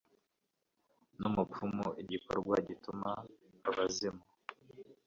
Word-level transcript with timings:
n'umupfumu, 1.19 1.85
igikorwa 2.01 2.55
gituma 2.67 3.09
abazimu 3.69 4.23